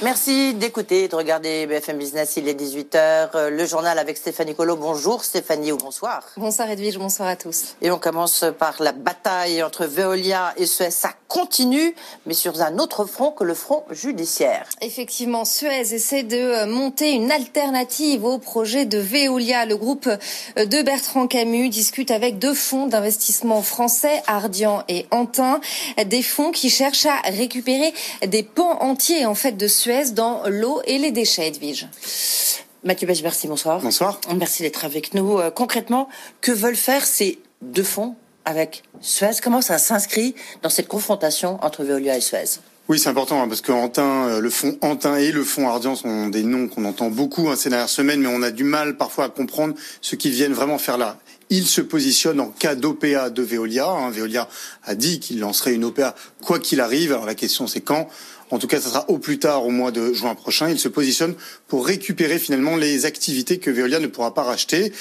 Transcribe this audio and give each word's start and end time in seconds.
Merci 0.00 0.54
d'écouter, 0.54 1.08
de 1.08 1.16
regarder 1.16 1.66
BFM 1.66 1.98
Business. 1.98 2.34
Il 2.36 2.46
est 2.46 2.54
18h. 2.54 3.48
Le 3.48 3.66
journal 3.66 3.98
avec 3.98 4.16
Stéphanie 4.16 4.54
Colo. 4.54 4.76
Bonjour 4.76 5.24
Stéphanie 5.24 5.72
ou 5.72 5.76
bonsoir. 5.76 6.22
Bonsoir 6.36 6.70
Edwige, 6.70 6.98
bonsoir 6.98 7.28
à 7.28 7.34
tous. 7.34 7.74
Et 7.82 7.90
on 7.90 7.98
commence 7.98 8.44
par 8.60 8.76
la 8.78 8.92
bataille 8.92 9.60
entre 9.60 9.86
Veolia 9.86 10.54
et 10.56 10.66
Suez. 10.66 10.92
Ça 10.92 11.10
continue, 11.26 11.96
mais 12.26 12.32
sur 12.32 12.62
un 12.62 12.78
autre 12.78 13.06
front 13.06 13.32
que 13.32 13.42
le 13.42 13.54
front 13.54 13.82
judiciaire. 13.90 14.68
Effectivement, 14.82 15.44
Suez 15.44 15.92
essaie 15.92 16.22
de 16.22 16.64
monter 16.66 17.10
une 17.10 17.32
alternative 17.32 18.24
au 18.24 18.38
projet 18.38 18.86
de 18.86 18.98
Veolia. 18.98 19.66
Le 19.66 19.76
groupe 19.76 20.08
de 20.56 20.82
Bertrand 20.82 21.26
Camus 21.26 21.70
discute 21.70 22.12
avec 22.12 22.38
deux 22.38 22.54
fonds 22.54 22.86
d'investissement 22.86 23.62
français, 23.62 24.22
Ardian 24.28 24.84
et 24.86 25.06
Antin, 25.10 25.60
des 26.06 26.22
fonds 26.22 26.52
qui 26.52 26.70
cherchent 26.70 27.06
à 27.06 27.18
récupérer 27.30 27.92
des 28.24 28.44
pans 28.44 28.78
entiers 28.80 29.26
en 29.26 29.34
fait 29.34 29.56
de 29.56 29.66
Suez 29.66 29.87
dans 30.12 30.42
l'eau 30.48 30.82
et 30.84 30.98
les 30.98 31.10
déchets, 31.12 31.48
Edwige. 31.48 31.88
Mathieu 32.84 33.06
Bech, 33.06 33.22
merci, 33.22 33.48
bonsoir. 33.48 33.80
Bonsoir. 33.80 34.20
Merci 34.36 34.62
d'être 34.62 34.84
avec 34.84 35.14
nous. 35.14 35.38
Euh, 35.38 35.50
concrètement, 35.50 36.08
que 36.42 36.52
veulent 36.52 36.76
faire 36.76 37.06
ces 37.06 37.38
deux 37.62 37.82
fonds 37.82 38.14
avec 38.44 38.82
Suez? 39.00 39.40
Comment 39.42 39.62
ça 39.62 39.78
s'inscrit 39.78 40.34
dans 40.62 40.68
cette 40.68 40.88
confrontation 40.88 41.58
entre 41.64 41.84
Veolia 41.84 42.18
et 42.18 42.20
Suez? 42.20 42.60
Oui, 42.88 42.98
c'est 42.98 43.08
important 43.08 43.42
hein, 43.42 43.48
parce 43.48 43.62
que 43.62 43.72
Antin, 43.72 44.28
euh, 44.28 44.40
le 44.40 44.50
fonds 44.50 44.76
Antin 44.82 45.16
et 45.16 45.32
le 45.32 45.42
fonds 45.42 45.68
Ardian 45.68 45.96
sont 45.96 46.28
des 46.28 46.42
noms 46.42 46.68
qu'on 46.68 46.84
entend 46.84 47.08
beaucoup 47.08 47.48
hein, 47.48 47.56
ces 47.56 47.70
dernières 47.70 47.88
semaines, 47.88 48.20
mais 48.20 48.28
on 48.28 48.42
a 48.42 48.50
du 48.50 48.64
mal 48.64 48.98
parfois 48.98 49.24
à 49.24 49.28
comprendre 49.30 49.74
ce 50.02 50.16
qu'ils 50.16 50.32
viennent 50.32 50.54
vraiment 50.54 50.78
faire 50.78 50.98
là. 50.98 51.16
Ils 51.50 51.66
se 51.66 51.80
positionnent 51.80 52.40
en 52.40 52.48
cas 52.48 52.74
d'OPA 52.74 53.30
de 53.30 53.42
Veolia. 53.42 53.88
Hein. 53.88 54.10
Veolia 54.10 54.48
a 54.84 54.94
dit 54.94 55.18
qu'il 55.18 55.40
lancerait 55.40 55.74
une 55.74 55.84
OPA 55.84 56.14
quoi 56.42 56.58
qu'il 56.58 56.80
arrive. 56.80 57.12
Alors 57.12 57.24
la 57.24 57.34
question 57.34 57.66
c'est 57.66 57.80
quand 57.80 58.08
en 58.50 58.58
tout 58.58 58.66
cas, 58.66 58.80
ça 58.80 58.88
sera 58.88 59.10
au 59.10 59.18
plus 59.18 59.38
tard 59.38 59.64
au 59.64 59.70
mois 59.70 59.90
de 59.90 60.12
juin 60.12 60.34
prochain. 60.34 60.70
Il 60.70 60.78
se 60.78 60.88
positionne 60.88 61.34
pour 61.66 61.86
récupérer 61.86 62.38
finalement 62.38 62.76
les 62.76 63.04
activités 63.04 63.58
que 63.58 63.70
Veolia 63.70 64.00
ne 64.00 64.06
pourra 64.06 64.34
pas 64.34 64.42
racheter 64.42 64.92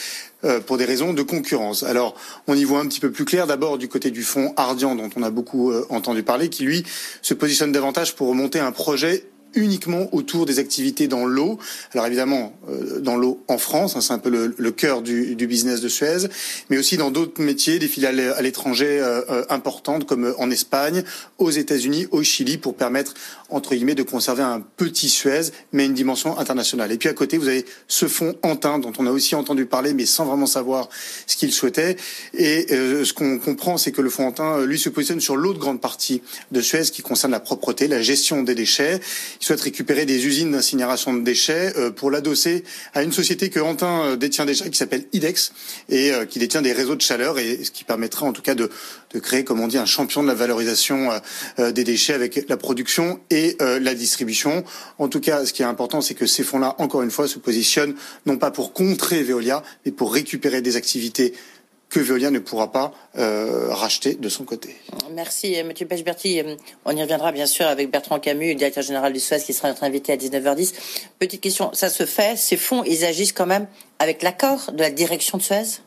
euh, 0.43 0.59
pour 0.59 0.77
des 0.77 0.85
raisons 0.85 1.13
de 1.13 1.21
concurrence. 1.21 1.83
Alors, 1.83 2.15
on 2.47 2.55
y 2.55 2.63
voit 2.63 2.79
un 2.79 2.87
petit 2.87 2.99
peu 2.99 3.11
plus 3.11 3.25
clair 3.25 3.47
d'abord 3.47 3.77
du 3.77 3.87
côté 3.87 4.11
du 4.11 4.23
fonds 4.23 4.53
Ardian 4.57 4.95
dont 4.95 5.09
on 5.15 5.23
a 5.23 5.29
beaucoup 5.29 5.71
euh, 5.71 5.85
entendu 5.89 6.23
parler, 6.23 6.49
qui 6.49 6.63
lui 6.63 6.83
se 7.21 7.33
positionne 7.33 7.71
davantage 7.71 8.15
pour 8.15 8.27
remonter 8.27 8.59
un 8.59 8.71
projet 8.71 9.25
uniquement 9.57 10.07
autour 10.13 10.45
des 10.45 10.59
activités 10.59 11.07
dans 11.07 11.25
l'eau. 11.25 11.57
Alors 11.93 12.05
évidemment, 12.05 12.57
euh, 12.69 12.99
dans 12.99 13.17
l'eau 13.17 13.43
en 13.47 13.57
France, 13.57 13.95
hein, 13.95 14.01
c'est 14.01 14.13
un 14.13 14.19
peu 14.19 14.29
le, 14.29 14.71
cœur 14.71 15.01
du, 15.01 15.35
du, 15.35 15.47
business 15.47 15.81
de 15.81 15.89
Suez, 15.89 16.27
mais 16.69 16.77
aussi 16.77 16.97
dans 16.97 17.11
d'autres 17.11 17.41
métiers, 17.41 17.79
des 17.79 17.87
filiales 17.87 18.19
à 18.19 18.41
l'étranger 18.41 18.99
euh, 18.99 19.21
euh, 19.29 19.43
importantes 19.49 20.05
comme 20.05 20.33
en 20.37 20.51
Espagne, 20.51 21.03
aux 21.39 21.49
États-Unis, 21.49 22.07
au 22.11 22.21
Chili, 22.23 22.57
pour 22.57 22.75
permettre 22.75 23.15
entre 23.49 23.73
guillemets 23.73 23.95
de 23.95 24.03
conserver 24.03 24.43
un 24.43 24.61
petit 24.61 25.09
Suez, 25.09 25.51
mais 25.71 25.85
une 25.85 25.93
dimension 25.93 26.37
internationale. 26.37 26.91
Et 26.91 26.97
puis 26.97 27.09
à 27.09 27.13
côté, 27.13 27.37
vous 27.37 27.47
avez 27.47 27.65
ce 27.87 28.07
fonds 28.07 28.35
Antin 28.43 28.77
dont 28.77 28.93
on 28.99 29.07
a 29.07 29.11
aussi 29.11 29.35
entendu 29.35 29.65
parler, 29.65 29.93
mais 29.93 30.05
sans 30.05 30.25
vraiment 30.25 30.45
savoir 30.45 30.89
ce 31.25 31.35
qu'il 31.35 31.51
souhaitait. 31.51 31.97
Et 32.33 32.67
ce 32.69 33.13
qu'on 33.13 33.39
comprend, 33.39 33.77
c'est 33.77 33.91
que 33.91 34.01
le 34.01 34.09
fonds 34.09 34.27
Antin, 34.27 34.65
lui, 34.65 34.77
se 34.77 34.89
positionne 34.89 35.21
sur 35.21 35.37
l'autre 35.37 35.59
grande 35.59 35.81
partie 35.81 36.21
de 36.51 36.61
Suez 36.61 36.83
qui 36.91 37.01
concerne 37.01 37.31
la 37.31 37.39
propreté, 37.39 37.87
la 37.87 38.01
gestion 38.01 38.43
des 38.43 38.53
déchets 38.53 38.99
souhaite 39.47 39.61
récupérer 39.61 40.05
des 40.05 40.27
usines 40.27 40.51
d'incinération 40.51 41.13
de 41.13 41.21
déchets 41.21 41.71
euh, 41.77 41.89
pour 41.89 42.11
l'adosser 42.11 42.65
à 42.93 43.01
une 43.03 43.13
société 43.13 43.49
que 43.49 43.61
Antin 43.61 44.01
euh, 44.01 44.15
détient 44.17 44.45
déjà 44.45 44.67
qui 44.67 44.77
s'appelle 44.77 45.05
IDEX 45.13 45.53
et 45.87 46.11
euh, 46.11 46.25
qui 46.25 46.37
détient 46.39 46.61
des 46.61 46.73
réseaux 46.73 46.95
de 46.95 47.01
chaleur 47.01 47.39
et 47.39 47.63
ce 47.63 47.71
qui 47.71 47.85
permettrait 47.85 48.25
en 48.25 48.33
tout 48.33 48.41
cas 48.41 48.55
de, 48.55 48.69
de 49.13 49.19
créer, 49.19 49.45
comme 49.45 49.61
on 49.61 49.69
dit, 49.69 49.77
un 49.77 49.85
champion 49.85 50.21
de 50.21 50.27
la 50.27 50.33
valorisation 50.33 51.09
des 51.57 51.83
déchets 51.83 52.13
avec 52.13 52.49
la 52.49 52.57
production 52.57 53.21
et 53.29 53.55
la 53.59 53.95
distribution. 53.95 54.65
En 54.97 55.07
tout 55.07 55.21
cas, 55.21 55.45
ce 55.45 55.53
qui 55.53 55.61
est 55.61 55.65
important, 55.65 56.01
c'est 56.01 56.13
que 56.13 56.25
ces 56.25 56.43
fonds-là, 56.43 56.75
encore 56.79 57.03
une 57.03 57.11
fois, 57.11 57.27
se 57.27 57.39
positionnent 57.39 57.95
non 58.25 58.37
pas 58.37 58.51
pour 58.51 58.73
contrer 58.73 59.23
Veolia, 59.23 59.63
mais 59.85 59.91
pour 59.91 60.13
récupérer 60.13 60.61
des 60.61 60.75
activités 60.75 61.33
que 61.89 61.99
Veolia 61.99 62.31
ne 62.31 62.39
pourra 62.39 62.71
pas 62.71 62.93
euh, 63.17 63.67
racheter 63.69 64.15
de 64.15 64.29
son 64.29 64.43
côté. 64.43 64.75
Merci 65.13 65.61
Mathieu 65.63 65.85
Pechberti. 65.85 66.41
On 66.85 66.95
y 66.95 67.01
reviendra 67.01 67.31
bien 67.31 67.45
sûr 67.45 67.65
avec 67.65 67.89
Bertrand 67.89 68.19
Camus, 68.19 68.55
directeur 68.55 68.83
général 68.83 69.13
du 69.13 69.19
Suez, 69.19 69.39
qui 69.39 69.53
sera 69.53 69.69
notre 69.69 69.83
invité 69.83 70.13
à 70.13 70.17
19h10. 70.17 70.73
Petite 71.19 71.41
question, 71.41 71.71
ça 71.73 71.89
se 71.89 72.05
fait, 72.05 72.37
ces 72.37 72.57
fonds, 72.57 72.83
ils 72.83 73.05
agissent 73.05 73.31
quand 73.31 73.45
même 73.45 73.67
avec 73.99 74.21
l'accord 74.21 74.71
de 74.73 74.79
la 74.79 74.89
direction 74.89 75.37
de 75.37 75.43
Suez? 75.43 75.81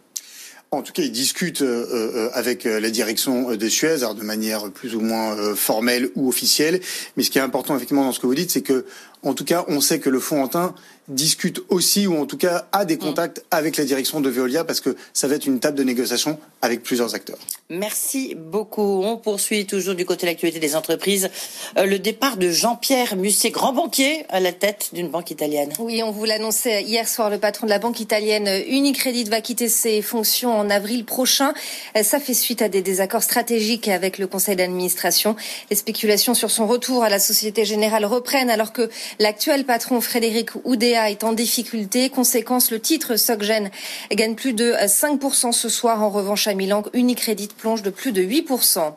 En 0.73 0.83
tout 0.83 0.93
cas, 0.93 1.03
ils 1.03 1.11
discutent 1.11 1.63
euh, 1.63 1.87
euh, 1.93 2.31
avec 2.33 2.63
la 2.65 2.91
direction 2.91 3.57
de 3.57 3.69
Suez, 3.69 4.03
alors 4.03 4.15
de 4.15 4.23
manière 4.23 4.71
plus 4.71 4.95
ou 4.95 5.01
moins 5.01 5.55
formelle 5.57 6.11
ou 6.15 6.29
officielle. 6.29 6.81
Mais 7.17 7.25
ce 7.25 7.31
qui 7.31 7.39
est 7.39 7.43
important 7.43 7.77
effectivement 7.77 8.05
dans 8.05 8.13
ce 8.13 8.21
que 8.21 8.27
vous 8.27 8.37
dites, 8.37 8.53
c'est 8.53 8.63
que, 8.63 8.87
en 9.23 9.35
tout 9.35 9.45
cas, 9.45 9.65
on 9.69 9.81
sait 9.81 10.01
que 10.01 10.11
le 10.11 10.21
fonds 10.21 10.43
Antin 10.43 10.75
discute 11.09 11.63
aussi, 11.69 12.07
ou 12.07 12.17
en 12.17 12.27
tout 12.27 12.37
cas 12.37 12.67
a 12.73 12.85
des 12.85 12.97
mm. 12.97 13.01
contacts 13.01 13.45
avec 13.51 13.77
la 13.77 13.85
direction 13.85 14.21
de 14.21 14.31
Veolia, 14.31 14.65
parce 14.65 14.81
que 14.81 14.97
ça 15.13 15.29
va 15.29 15.35
être 15.35 15.47
une 15.47 15.61
table 15.61 15.77
de 15.77 15.83
négociation 15.83 16.39
avec 16.63 16.83
plusieurs 16.83 17.15
acteurs. 17.15 17.39
Merci 17.69 18.35
beaucoup. 18.37 19.03
On 19.05 19.17
poursuit 19.17 19.67
toujours 19.67 19.95
du 19.95 20.05
côté 20.05 20.27
de 20.27 20.31
l'actualité 20.31 20.59
des 20.59 20.77
entreprises. 20.77 21.31
Euh, 21.79 21.87
le 21.87 21.99
départ 21.99 22.37
de 22.37 22.51
Jean-Pierre 22.51 23.17
Musset, 23.17 23.51
grand 23.51 23.73
banquier, 23.73 24.25
à 24.29 24.41
la 24.41 24.53
tête 24.53 24.91
d'une 24.93 25.09
banque 25.09 25.31
italienne. 25.31 25.73
Oui, 25.79 26.03
on 26.03 26.11
vous 26.11 26.25
l'annonçait 26.25 26.83
hier 26.83 27.09
soir. 27.09 27.31
Le 27.31 27.39
patron 27.39 27.67
de 27.67 27.71
la 27.71 27.79
banque 27.79 28.01
italienne 28.01 28.49
Unicredit 28.69 29.25
va 29.25 29.41
quitter 29.41 29.69
ses 29.69 30.03
fonctions 30.03 30.57
en 30.57 30.69
avril 30.71 31.05
prochain. 31.05 31.55
Euh, 31.97 32.03
ça 32.03 32.21
fait 32.21 32.35
suite 32.35 32.63
à 32.63 32.69
des 32.69 32.83
désaccords 32.83 33.23
stratégiques 33.23 33.89
avec 33.89 34.19
le 34.19 34.27
conseil 34.27 34.57
d'administration. 34.57 35.37
Les 35.71 35.77
spéculations 35.77 36.35
sur 36.35 36.51
son 36.51 36.67
retour 36.67 37.05
à 37.05 37.09
la 37.09 37.19
Société 37.19 37.65
Générale 37.65 38.05
reprennent 38.05 38.51
alors 38.51 38.73
que 38.73 38.91
L'actuel 39.19 39.65
patron 39.65 40.01
Frédéric 40.01 40.51
Oudéa 40.65 41.11
est 41.11 41.25
en 41.25 41.33
difficulté. 41.33 42.11
Conséquence, 42.11 42.71
le 42.71 42.81
titre 42.81 43.17
Soggen 43.17 43.71
gagne 44.11 44.35
plus 44.35 44.53
de 44.53 44.73
5% 44.73 45.53
ce 45.53 45.69
soir. 45.69 46.03
En 46.03 46.11
revanche, 46.11 46.47
à 46.47 46.55
Milan, 46.55 46.83
Unicredit 46.93 47.49
plonge 47.49 47.83
de 47.83 47.91
plus 47.91 48.13
de 48.13 48.23
8%. 48.23 48.93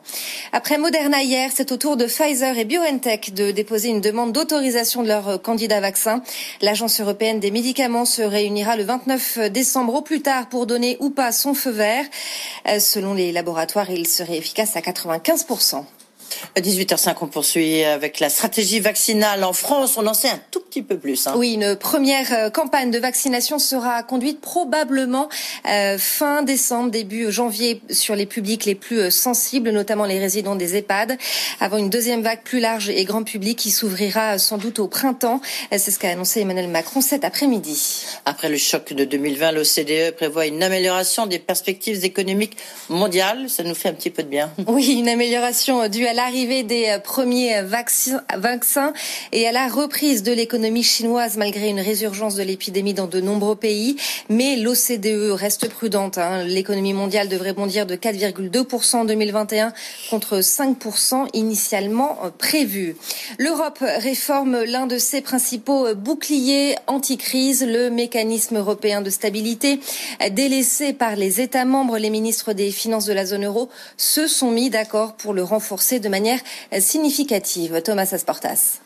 Après 0.52 0.78
Moderna 0.78 1.22
hier, 1.22 1.50
c'est 1.54 1.72
au 1.72 1.76
tour 1.76 1.96
de 1.96 2.06
Pfizer 2.06 2.56
et 2.56 2.64
BioNTech 2.64 3.34
de 3.34 3.50
déposer 3.50 3.88
une 3.88 4.00
demande 4.00 4.32
d'autorisation 4.32 5.02
de 5.02 5.08
leur 5.08 5.42
candidat 5.42 5.80
vaccin. 5.80 6.22
L'Agence 6.62 7.00
européenne 7.00 7.40
des 7.40 7.50
médicaments 7.50 8.04
se 8.04 8.22
réunira 8.22 8.76
le 8.76 8.84
29 8.84 9.50
décembre 9.50 9.94
au 9.94 10.02
plus 10.02 10.22
tard 10.22 10.48
pour 10.48 10.66
donner 10.66 10.96
ou 11.00 11.10
pas 11.10 11.32
son 11.32 11.54
feu 11.54 11.70
vert. 11.70 12.04
Euh, 12.68 12.78
selon 12.78 13.14
les 13.14 13.32
laboratoires, 13.32 13.90
il 13.90 14.06
serait 14.06 14.38
efficace 14.38 14.76
à 14.76 14.80
95%. 14.80 15.84
À 16.56 16.60
18h05, 16.60 17.14
on 17.20 17.26
poursuit 17.26 17.84
avec 17.84 18.20
la 18.20 18.28
stratégie 18.28 18.80
vaccinale 18.80 19.44
en 19.44 19.52
France. 19.52 19.96
On 19.96 20.06
en 20.06 20.14
sait 20.14 20.28
un 20.28 20.40
tout 20.50 20.60
petit 20.60 20.82
peu 20.82 20.96
plus. 20.98 21.26
Hein. 21.26 21.34
Oui, 21.36 21.54
une 21.54 21.76
première 21.76 22.32
euh, 22.32 22.50
campagne 22.50 22.90
de 22.90 22.98
vaccination 22.98 23.58
sera 23.58 24.02
conduite 24.02 24.40
probablement 24.40 25.28
euh, 25.68 25.98
fin 25.98 26.42
décembre, 26.42 26.90
début 26.90 27.30
janvier 27.30 27.80
sur 27.90 28.14
les 28.14 28.26
publics 28.26 28.64
les 28.64 28.74
plus 28.74 28.98
euh, 28.98 29.10
sensibles, 29.10 29.70
notamment 29.70 30.04
les 30.04 30.18
résidents 30.18 30.56
des 30.56 30.76
EHPAD, 30.76 31.18
avant 31.60 31.76
une 31.76 31.90
deuxième 31.90 32.22
vague 32.22 32.42
plus 32.42 32.60
large 32.60 32.88
et 32.88 33.04
grand 33.04 33.24
public 33.24 33.58
qui 33.58 33.70
s'ouvrira 33.70 34.38
sans 34.38 34.58
doute 34.58 34.78
au 34.78 34.88
printemps. 34.88 35.40
C'est 35.70 35.90
ce 35.90 35.98
qu'a 35.98 36.10
annoncé 36.10 36.40
Emmanuel 36.40 36.68
Macron 36.68 37.00
cet 37.00 37.24
après-midi. 37.24 38.04
Après 38.24 38.48
le 38.48 38.56
choc 38.56 38.92
de 38.92 39.04
2020, 39.04 39.52
l'OCDE 39.52 40.14
prévoit 40.16 40.46
une 40.46 40.62
amélioration 40.62 41.26
des 41.26 41.38
perspectives 41.38 42.04
économiques 42.04 42.56
mondiales. 42.88 43.48
Ça 43.48 43.62
nous 43.62 43.74
fait 43.74 43.88
un 43.88 43.94
petit 43.94 44.10
peu 44.10 44.22
de 44.22 44.28
bien. 44.28 44.50
Oui, 44.66 44.96
une 44.98 45.08
amélioration 45.08 45.88
due 45.88 46.06
à 46.06 46.12
la 46.12 46.23
l'arrivée 46.24 46.62
des 46.62 46.86
euh, 46.88 46.98
premiers 46.98 47.60
vaccins 47.60 48.92
et 49.32 49.46
à 49.46 49.52
la 49.52 49.68
reprise 49.68 50.22
de 50.22 50.32
l'économie 50.32 50.82
chinoise 50.82 51.36
malgré 51.36 51.68
une 51.68 51.80
résurgence 51.80 52.34
de 52.34 52.42
l'épidémie 52.42 52.94
dans 52.94 53.06
de 53.06 53.20
nombreux 53.20 53.56
pays. 53.56 53.96
Mais 54.30 54.56
l'OCDE 54.56 55.32
reste 55.32 55.68
prudente. 55.68 56.16
Hein. 56.16 56.44
L'économie 56.44 56.94
mondiale 56.94 57.28
devrait 57.28 57.52
bondir 57.52 57.84
de 57.84 57.94
4,2% 57.94 58.96
en 58.96 59.04
2021 59.04 59.74
contre 60.08 60.38
5% 60.38 61.28
initialement 61.34 62.16
euh, 62.24 62.30
prévu. 62.30 62.96
L'Europe 63.38 63.80
réforme 63.80 64.64
l'un 64.64 64.86
de 64.86 64.96
ses 64.96 65.20
principaux 65.20 65.88
euh, 65.88 65.94
boucliers 65.94 66.76
anti-crise, 66.86 67.66
le 67.68 67.90
mécanisme 67.90 68.56
européen 68.56 69.02
de 69.02 69.10
stabilité. 69.10 69.78
Délaissé 70.30 70.94
par 70.94 71.16
les 71.16 71.42
États 71.42 71.66
membres, 71.66 71.98
les 71.98 72.08
ministres 72.08 72.54
des 72.54 72.70
Finances 72.70 73.04
de 73.04 73.12
la 73.12 73.26
zone 73.26 73.44
euro 73.44 73.68
se 73.98 74.26
sont 74.26 74.50
mis 74.50 74.70
d'accord 74.70 75.16
pour 75.16 75.34
le 75.34 75.42
renforcer 75.42 76.00
de 76.00 76.13
manière 76.14 76.38
significative. 76.78 77.82
Thomas 77.82 78.12
Asportas. 78.12 78.83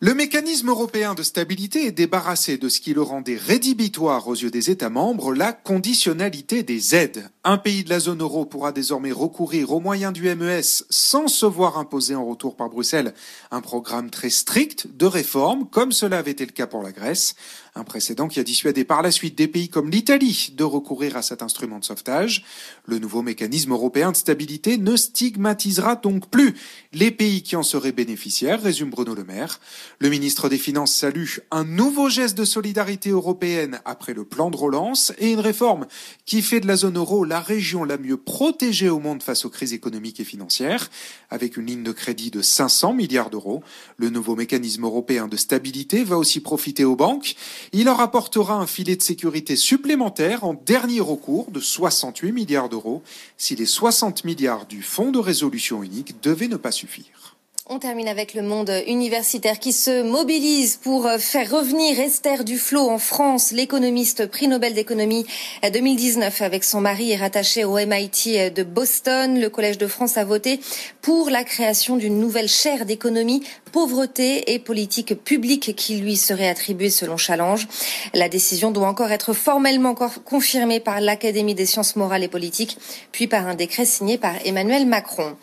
Le 0.00 0.14
mécanisme 0.14 0.68
européen 0.68 1.14
de 1.14 1.24
stabilité 1.24 1.86
est 1.86 1.90
débarrassé 1.90 2.56
de 2.56 2.68
ce 2.68 2.80
qui 2.80 2.94
le 2.94 3.02
rendait 3.02 3.36
rédhibitoire 3.36 4.28
aux 4.28 4.36
yeux 4.36 4.52
des 4.52 4.70
États 4.70 4.90
membres, 4.90 5.34
la 5.34 5.52
conditionnalité 5.52 6.62
des 6.62 6.94
aides. 6.94 7.28
Un 7.42 7.58
pays 7.58 7.82
de 7.82 7.88
la 7.88 7.98
zone 7.98 8.20
euro 8.20 8.44
pourra 8.44 8.70
désormais 8.70 9.10
recourir 9.10 9.72
aux 9.72 9.80
moyens 9.80 10.12
du 10.12 10.22
MES 10.36 10.84
sans 10.88 11.26
se 11.26 11.46
voir 11.46 11.78
imposer 11.78 12.14
en 12.14 12.24
retour 12.24 12.54
par 12.54 12.68
Bruxelles 12.68 13.12
un 13.50 13.60
programme 13.60 14.08
très 14.08 14.30
strict 14.30 14.86
de 14.96 15.06
réforme, 15.06 15.68
comme 15.68 15.90
cela 15.90 16.18
avait 16.18 16.30
été 16.30 16.46
le 16.46 16.52
cas 16.52 16.68
pour 16.68 16.84
la 16.84 16.92
Grèce. 16.92 17.34
Un 17.74 17.84
précédent 17.84 18.28
qui 18.28 18.38
a 18.38 18.44
dissuadé 18.44 18.84
par 18.84 19.02
la 19.02 19.10
suite 19.10 19.36
des 19.36 19.48
pays 19.48 19.68
comme 19.68 19.90
l'Italie 19.90 20.52
de 20.56 20.64
recourir 20.64 21.16
à 21.16 21.22
cet 21.22 21.42
instrument 21.42 21.78
de 21.78 21.84
sauvetage. 21.84 22.44
Le 22.86 22.98
nouveau 22.98 23.22
mécanisme 23.22 23.72
européen 23.72 24.12
de 24.12 24.16
stabilité 24.16 24.78
ne 24.78 24.96
stigmatisera 24.96 25.96
donc 25.96 26.28
plus 26.28 26.54
les 26.92 27.10
pays 27.10 27.42
qui 27.42 27.56
en 27.56 27.62
seraient 27.62 27.92
bénéficiaires, 27.92 28.62
résume 28.62 28.90
Bruno 28.90 29.14
Le 29.14 29.24
Maire. 29.24 29.58
Le 30.00 30.10
ministre 30.10 30.48
des 30.48 30.58
Finances 30.58 30.94
salue 30.94 31.26
un 31.50 31.64
nouveau 31.64 32.08
geste 32.08 32.38
de 32.38 32.44
solidarité 32.44 33.10
européenne 33.10 33.80
après 33.84 34.14
le 34.14 34.24
plan 34.24 34.48
de 34.48 34.56
relance 34.56 35.12
et 35.18 35.32
une 35.32 35.40
réforme 35.40 35.88
qui 36.24 36.40
fait 36.40 36.60
de 36.60 36.68
la 36.68 36.76
zone 36.76 36.98
euro 36.98 37.24
la 37.24 37.40
région 37.40 37.82
la 37.82 37.98
mieux 37.98 38.16
protégée 38.16 38.88
au 38.90 39.00
monde 39.00 39.24
face 39.24 39.44
aux 39.44 39.50
crises 39.50 39.72
économiques 39.72 40.20
et 40.20 40.24
financières, 40.24 40.88
avec 41.30 41.56
une 41.56 41.66
ligne 41.66 41.82
de 41.82 41.90
crédit 41.90 42.30
de 42.30 42.42
500 42.42 42.92
milliards 42.92 43.28
d'euros. 43.28 43.64
Le 43.96 44.08
nouveau 44.08 44.36
mécanisme 44.36 44.84
européen 44.84 45.26
de 45.26 45.36
stabilité 45.36 46.04
va 46.04 46.16
aussi 46.16 46.38
profiter 46.38 46.84
aux 46.84 46.94
banques 46.94 47.34
il 47.72 47.84
leur 47.84 48.00
apportera 48.00 48.54
un 48.54 48.66
filet 48.66 48.94
de 48.94 49.02
sécurité 49.02 49.56
supplémentaire 49.56 50.44
en 50.44 50.54
dernier 50.54 51.00
recours 51.00 51.50
de 51.50 51.58
68 51.58 52.30
milliards 52.30 52.68
d'euros 52.68 53.02
si 53.36 53.56
les 53.56 53.66
60 53.66 54.24
milliards 54.24 54.66
du 54.66 54.82
Fonds 54.82 55.10
de 55.10 55.18
résolution 55.18 55.82
unique 55.82 56.20
devaient 56.22 56.48
ne 56.48 56.56
pas 56.56 56.72
suffire. 56.72 57.37
On 57.70 57.78
termine 57.78 58.08
avec 58.08 58.32
le 58.32 58.40
monde 58.40 58.72
universitaire 58.86 59.58
qui 59.58 59.74
se 59.74 60.02
mobilise 60.02 60.76
pour 60.76 61.06
faire 61.18 61.50
revenir 61.50 62.00
Esther 62.00 62.42
Duflo 62.42 62.88
en 62.88 62.96
France. 62.96 63.52
L'économiste 63.52 64.26
prix 64.26 64.48
Nobel 64.48 64.72
d'économie 64.72 65.26
2019 65.70 66.40
avec 66.40 66.64
son 66.64 66.80
mari 66.80 67.12
est 67.12 67.16
rattaché 67.16 67.64
au 67.64 67.76
MIT 67.76 68.52
de 68.54 68.62
Boston. 68.62 69.38
Le 69.38 69.50
Collège 69.50 69.76
de 69.76 69.86
France 69.86 70.16
a 70.16 70.24
voté 70.24 70.60
pour 71.02 71.28
la 71.28 71.44
création 71.44 71.98
d'une 71.98 72.18
nouvelle 72.18 72.48
chaire 72.48 72.86
d'économie, 72.86 73.42
pauvreté 73.68 74.52
et 74.52 74.58
politique 74.58 75.14
publique 75.22 75.74
qui 75.76 75.96
lui 75.96 76.16
serait 76.16 76.48
attribuée 76.48 76.90
selon 76.90 77.16
Challenge. 77.16 77.66
La 78.14 78.28
décision 78.28 78.70
doit 78.70 78.88
encore 78.88 79.10
être 79.12 79.32
formellement 79.32 79.94
confirmée 79.94 80.80
par 80.80 81.00
l'Académie 81.00 81.54
des 81.54 81.66
sciences 81.66 81.96
morales 81.96 82.24
et 82.24 82.28
politiques, 82.28 82.78
puis 83.12 83.26
par 83.26 83.46
un 83.46 83.54
décret 83.54 83.84
signé 83.84 84.18
par 84.18 84.34
Emmanuel 84.44 84.86
Macron. 84.86 85.36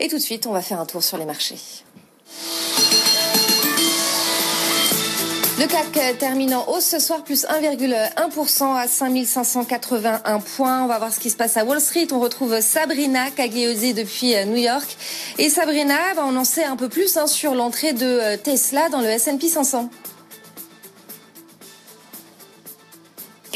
Et 0.00 0.08
tout 0.08 0.16
de 0.16 0.22
suite, 0.22 0.46
on 0.46 0.52
va 0.52 0.62
faire 0.62 0.80
un 0.80 0.86
tour 0.86 1.02
sur 1.02 1.18
les 1.18 1.26
marchés. 1.26 1.56
Le 5.58 5.66
CAC 5.66 6.18
termine 6.18 6.54
en 6.54 6.68
hausse 6.68 6.84
ce 6.84 6.98
soir, 6.98 7.24
plus 7.24 7.46
1,1% 7.46 8.76
à 8.76 8.86
5581 8.86 10.40
points. 10.40 10.84
On 10.84 10.86
va 10.86 10.98
voir 10.98 11.10
ce 11.10 11.18
qui 11.18 11.30
se 11.30 11.36
passe 11.36 11.56
à 11.56 11.64
Wall 11.64 11.80
Street. 11.80 12.08
On 12.12 12.20
retrouve 12.20 12.60
Sabrina 12.60 13.30
Cagliosi 13.30 13.94
depuis 13.94 14.34
euh, 14.34 14.44
New 14.44 14.56
York. 14.56 14.98
Et 15.38 15.48
Sabrina, 15.48 15.94
on 16.18 16.36
en 16.36 16.44
sait 16.44 16.64
un 16.64 16.76
peu 16.76 16.90
plus 16.90 17.16
hein, 17.16 17.26
sur 17.26 17.54
l'entrée 17.54 17.94
de 17.94 18.04
euh, 18.04 18.36
Tesla 18.36 18.90
dans 18.90 19.00
le 19.00 19.06
S&P 19.06 19.48
500. 19.48 19.88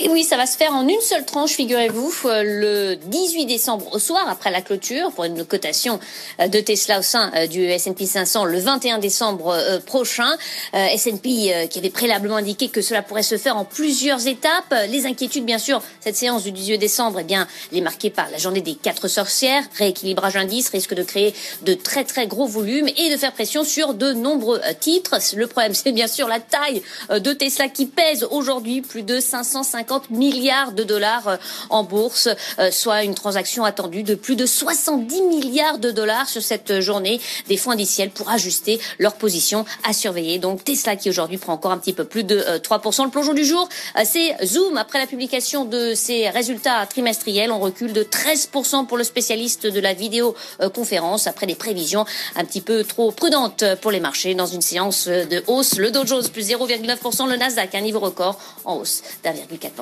Et 0.03 0.09
oui, 0.09 0.25
ça 0.25 0.39
va 0.39 0.47
se 0.47 0.57
faire 0.57 0.75
en 0.75 0.89
une 0.89 1.01
seule 1.03 1.27
tranche, 1.27 1.51
figurez-vous, 1.51 2.15
euh, 2.25 2.43
le 2.43 2.97
18 2.97 3.45
décembre 3.45 3.87
au 3.93 3.99
soir, 3.99 4.27
après 4.31 4.51
la 4.51 4.63
clôture, 4.63 5.13
pour 5.13 5.25
une 5.25 5.45
cotation 5.45 6.01
euh, 6.41 6.49
de 6.49 6.59
Tesla 6.59 7.01
au 7.01 7.03
sein 7.03 7.31
euh, 7.37 7.47
du 7.47 7.63
S&P 7.65 8.07
500 8.07 8.47
le 8.47 8.59
21 8.59 8.97
décembre 8.97 9.55
prochain. 9.85 10.31
S&P 10.73 11.69
qui 11.69 11.79
avait 11.79 11.91
préalablement 11.91 12.37
indiqué 12.37 12.69
que 12.69 12.81
cela 12.81 13.03
pourrait 13.03 13.23
se 13.23 13.37
faire 13.37 13.57
en 13.57 13.65
plusieurs 13.65 14.27
étapes. 14.27 14.75
Les 14.89 15.07
inquiétudes, 15.07 15.45
bien 15.45 15.59
sûr, 15.59 15.83
cette 16.01 16.17
séance 16.17 16.45
du 16.45 16.53
18 16.53 16.79
décembre, 16.79 17.19
eh 17.21 17.25
bien, 17.25 17.47
elle 17.71 17.79
est 17.79 17.83
marquée 17.83 18.11
par 18.11 18.31
la 18.31 18.39
journée 18.39 18.61
des 18.61 18.75
quatre 18.75 19.09
sorcières. 19.09 19.65
Rééquilibrage 19.77 20.37
indice 20.37 20.69
risque 20.69 20.95
de 20.95 21.03
créer 21.03 21.35
de 21.63 21.75
très 21.75 22.05
très 22.05 22.27
gros 22.27 22.47
volumes 22.47 22.89
et 22.97 23.11
de 23.11 23.17
faire 23.17 23.33
pression 23.33 23.65
sur 23.65 23.95
de 23.95 24.13
nombreux 24.13 24.61
titres. 24.79 25.17
Le 25.37 25.47
problème, 25.47 25.75
c'est 25.75 25.93
bien 25.93 26.09
sûr 26.09 26.29
la 26.29 26.41
taille 26.41 26.83
de 27.11 27.33
Tesla 27.33 27.69
qui 27.69 27.87
pèse 27.87 28.27
aujourd'hui 28.31 28.81
plus 28.81 29.03
de 29.03 29.21
550 29.21 29.90
milliards 30.11 30.73
de 30.73 30.85
dollars 30.85 31.29
euh, 31.29 31.37
en 31.69 31.85
bourse, 31.85 32.29
euh, 32.59 32.71
soit 32.71 33.05
une 33.05 33.15
transaction 33.15 33.65
attendue 33.65 34.03
de 34.03 34.15
plus 34.15 34.37
de 34.37 34.47
70 34.47 35.23
milliards 35.23 35.79
de 35.79 35.91
dollars 35.91 36.29
sur 36.29 36.43
cette 36.43 36.81
journée. 36.81 37.21
Des 37.49 37.57
fonds 37.57 37.73
indiciels 37.73 38.11
pour 38.11 38.31
ajuster 38.31 38.81
leur 38.99 39.15
position 39.15 39.65
à 39.85 39.93
surveiller. 39.93 40.39
Donc 40.39 40.65
Tesla 40.65 40.97
qui 40.97 41.09
aujourd'hui 41.09 41.39
prend 41.39 41.53
encore 41.53 41.73
un 41.73 41.79
petit 41.79 41.93
peu 41.93 42.05
plus 42.05 42.25
de 42.25 42.41
3%. 42.41 43.01
Euh, 43.01 43.05
Le 43.05 43.11
plongeon 43.11 43.35
du 43.35 43.45
jour, 43.45 43.69
c'est 44.05 44.37
Zoom. 44.45 44.77
Après 44.77 44.99
la 44.99 45.07
publication 45.07 45.65
de 45.65 45.95
ses 45.95 46.29
résultats 46.29 46.87
trimestriels, 46.87 47.51
on 47.51 47.59
recule 47.59 47.93
de 47.93 48.03
13% 48.03 48.87
pour 48.87 48.97
le 48.97 49.05
spécialiste 49.05 49.67
de 49.67 49.81
la 49.81 49.95
vidéoconférence 49.95 51.27
après 51.27 51.47
des 51.47 51.55
prévisions 51.55 52.05
un 52.37 52.45
petit 52.45 52.61
peu 52.61 52.85
trop 52.85 53.11
prudentes 53.11 53.65
pour 53.81 53.91
les 53.91 54.01
marchés 54.01 54.35
dans 54.35 54.47
une 54.47 54.63
séance 54.63 55.09
de 55.09 55.43
hausse. 55.47 55.77
Le 55.77 55.91
Dow 55.91 56.07
Jones 56.07 56.29
plus 56.29 56.49
0,9%, 56.49 57.29
le 57.29 57.37
Nasdaq 57.37 57.75
un 57.75 57.81
niveau 57.81 58.01
record 58.01 58.39
en 58.65 58.77
hausse 58.77 59.03
d'1,4%. 59.25 59.80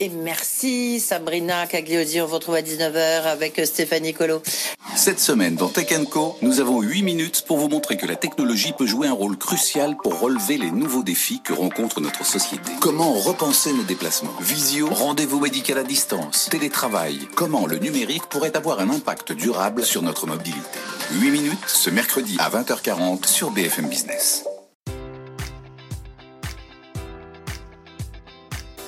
Et 0.00 0.08
merci 0.08 1.00
Sabrina 1.00 1.66
Cagliosi. 1.66 2.20
On 2.20 2.26
vous 2.26 2.34
retrouve 2.34 2.56
à 2.56 2.62
19h 2.62 3.24
avec 3.24 3.60
Stéphanie 3.64 4.12
Colo. 4.12 4.42
Cette 4.94 5.20
semaine 5.20 5.56
dans 5.56 5.68
Tech 5.68 5.88
Co, 6.10 6.36
nous 6.42 6.60
avons 6.60 6.82
8 6.82 7.02
minutes 7.02 7.44
pour 7.46 7.58
vous 7.58 7.68
montrer 7.68 7.96
que 7.96 8.06
la 8.06 8.16
technologie 8.16 8.72
peut 8.76 8.86
jouer 8.86 9.08
un 9.08 9.12
rôle 9.12 9.38
crucial 9.38 9.96
pour 9.96 10.20
relever 10.20 10.58
les 10.58 10.70
nouveaux 10.70 11.02
défis 11.02 11.40
que 11.42 11.52
rencontre 11.52 12.00
notre 12.00 12.26
société. 12.26 12.70
Comment 12.80 13.12
repenser 13.12 13.72
nos 13.72 13.84
déplacements? 13.84 14.34
Visio, 14.40 14.88
rendez-vous 14.88 15.40
médical 15.40 15.78
à 15.78 15.84
distance, 15.84 16.48
télétravail. 16.50 17.26
Comment 17.34 17.66
le 17.66 17.78
numérique 17.78 18.26
pourrait 18.26 18.56
avoir 18.56 18.80
un 18.80 18.90
impact 18.90 19.32
durable 19.32 19.84
sur 19.84 20.02
notre 20.02 20.26
mobilité? 20.26 20.60
8 21.12 21.30
minutes 21.30 21.58
ce 21.66 21.90
mercredi 21.90 22.36
à 22.38 22.50
20h40 22.50 23.26
sur 23.26 23.50
BFM 23.50 23.88
Business. 23.88 24.44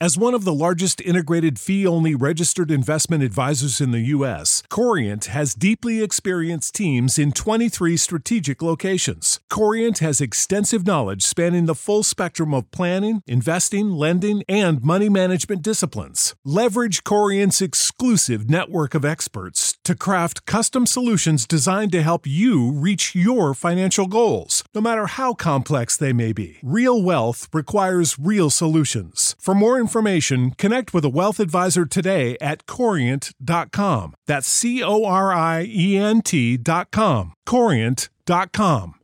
As 0.00 0.16
one 0.16 0.32
of 0.32 0.44
the 0.44 0.54
largest 0.54 1.00
integrated 1.00 1.58
fee 1.58 1.84
only 1.84 2.14
registered 2.14 2.70
investment 2.70 3.24
advisors 3.24 3.80
in 3.80 3.90
the 3.90 4.14
U.S., 4.14 4.62
Corient 4.68 5.24
has 5.24 5.54
deeply 5.54 6.04
experienced 6.04 6.76
teams 6.76 7.18
in 7.18 7.32
23 7.32 7.96
strategic 7.96 8.62
locations. 8.62 9.40
Corient 9.50 9.98
has 9.98 10.20
extensive 10.20 10.86
knowledge 10.86 11.22
spanning 11.24 11.66
the 11.66 11.74
full 11.74 12.04
spectrum 12.04 12.54
of 12.54 12.70
planning, 12.70 13.24
investing, 13.26 13.90
lending, 13.90 14.44
and 14.48 14.84
money 14.84 15.08
management 15.08 15.62
disciplines. 15.62 16.36
Leverage 16.44 17.02
Corient's 17.02 17.60
exclusive 17.60 18.48
network 18.48 18.94
of 18.94 19.04
experts 19.04 19.77
to 19.88 19.94
craft 19.94 20.44
custom 20.44 20.84
solutions 20.84 21.46
designed 21.46 21.90
to 21.92 22.02
help 22.02 22.26
you 22.26 22.70
reach 22.70 23.14
your 23.14 23.54
financial 23.54 24.06
goals, 24.06 24.62
no 24.74 24.82
matter 24.82 25.06
how 25.06 25.32
complex 25.32 25.96
they 25.96 26.12
may 26.12 26.30
be. 26.30 26.58
Real 26.62 27.02
wealth 27.02 27.48
requires 27.54 28.18
real 28.18 28.50
solutions. 28.50 29.34
For 29.40 29.54
more 29.54 29.80
information, 29.80 30.50
connect 30.58 30.92
with 30.92 31.06
a 31.06 31.08
wealth 31.08 31.40
advisor 31.40 31.86
today 31.86 32.36
at 32.38 32.66
corient.com. 32.66 34.14
That's 34.26 34.46
C 34.46 34.82
O 34.82 35.06
R 35.06 35.32
I 35.32 35.64
E 35.66 35.96
N 35.96 36.20
T.com. 36.20 37.32
Corient.com. 37.46 38.97